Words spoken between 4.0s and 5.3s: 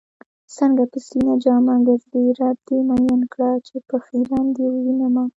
خيرن دې ووينمه